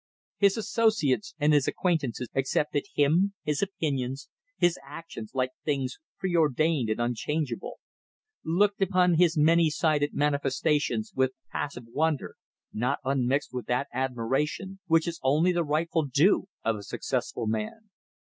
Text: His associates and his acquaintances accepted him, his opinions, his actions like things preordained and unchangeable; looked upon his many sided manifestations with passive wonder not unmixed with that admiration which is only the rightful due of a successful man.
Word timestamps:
His 0.39 0.57
associates 0.57 1.35
and 1.37 1.53
his 1.53 1.67
acquaintances 1.67 2.27
accepted 2.33 2.85
him, 2.95 3.35
his 3.43 3.61
opinions, 3.61 4.29
his 4.57 4.79
actions 4.83 5.35
like 5.35 5.51
things 5.63 5.99
preordained 6.17 6.89
and 6.89 6.99
unchangeable; 6.99 7.77
looked 8.43 8.81
upon 8.81 9.13
his 9.19 9.37
many 9.37 9.69
sided 9.69 10.15
manifestations 10.15 11.11
with 11.15 11.33
passive 11.51 11.85
wonder 11.85 12.35
not 12.73 12.97
unmixed 13.03 13.53
with 13.53 13.67
that 13.67 13.89
admiration 13.93 14.79
which 14.87 15.07
is 15.07 15.19
only 15.21 15.51
the 15.51 15.63
rightful 15.63 16.05
due 16.05 16.47
of 16.65 16.77
a 16.77 16.81
successful 16.81 17.45
man. 17.45 17.91